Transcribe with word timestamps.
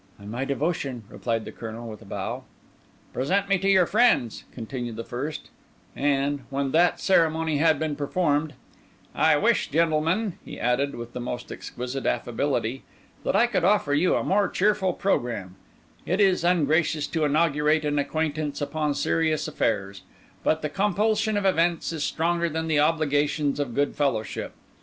"On 0.19 0.31
my 0.31 0.45
devotion," 0.45 1.03
replied 1.11 1.45
the 1.45 1.51
Colonel, 1.51 1.87
with 1.87 2.01
a 2.01 2.05
bow. 2.05 2.43
"Present 3.13 3.47
me 3.47 3.59
to 3.59 3.69
your 3.69 3.85
friends," 3.85 4.45
continued 4.51 4.95
the 4.95 5.03
first; 5.03 5.51
and, 5.95 6.39
when 6.49 6.71
that 6.71 6.99
ceremony 6.99 7.57
had 7.59 7.77
been 7.77 7.95
performed, 7.95 8.55
"I 9.13 9.37
wish, 9.37 9.69
gentlemen," 9.69 10.39
he 10.43 10.59
added, 10.59 10.95
with 10.95 11.13
the 11.13 11.19
most 11.19 11.51
exquisite 11.51 12.07
affability, 12.07 12.81
"that 13.23 13.35
I 13.35 13.45
could 13.45 13.63
offer 13.63 13.93
you 13.93 14.15
a 14.15 14.23
more 14.23 14.49
cheerful 14.49 14.93
programme; 14.93 15.55
it 16.07 16.19
is 16.19 16.43
ungracious 16.43 17.05
to 17.05 17.23
inaugurate 17.23 17.85
an 17.85 17.99
acquaintance 17.99 18.59
upon 18.59 18.95
serious 18.95 19.47
affairs; 19.47 20.01
but 20.43 20.63
the 20.63 20.69
compulsion 20.69 21.37
of 21.37 21.45
events 21.45 21.93
is 21.93 22.03
stronger 22.03 22.49
than 22.49 22.65
the 22.67 22.79
obligations 22.79 23.59
of 23.59 23.75
good 23.75 23.95
fellowship. 23.95 24.53